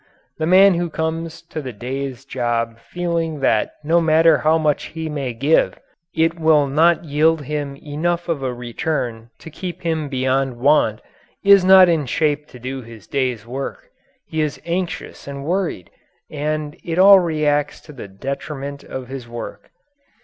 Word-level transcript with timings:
The 0.39 0.47
man 0.47 0.73
who 0.73 0.89
comes 0.89 1.43
to 1.43 1.61
the 1.61 1.71
day's 1.71 2.25
job 2.25 2.79
feeling 2.79 3.41
that 3.41 3.73
no 3.83 4.01
matter 4.01 4.39
how 4.39 4.57
much 4.57 4.85
he 4.85 5.07
may 5.09 5.31
give, 5.31 5.77
it 6.15 6.39
will 6.39 6.65
not 6.65 7.05
yield 7.05 7.43
him 7.43 7.75
enough 7.75 8.27
of 8.27 8.41
a 8.41 8.51
return 8.51 9.29
to 9.37 9.51
keep 9.51 9.83
him 9.83 10.09
beyond 10.09 10.57
want, 10.57 11.01
is 11.43 11.63
not 11.63 11.87
in 11.87 12.07
shape 12.07 12.47
to 12.47 12.57
do 12.57 12.81
his 12.81 13.05
day's 13.05 13.45
work. 13.45 13.91
He 14.25 14.41
is 14.41 14.59
anxious 14.65 15.27
and 15.27 15.45
worried, 15.45 15.91
and 16.31 16.75
it 16.83 16.97
all 16.97 17.19
reacts 17.19 17.79
to 17.81 17.93
the 17.93 18.07
detriment 18.07 18.83
of 18.83 19.07
his 19.07 19.27
work. 19.29 19.69